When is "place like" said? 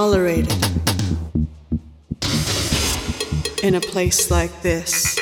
3.82-4.62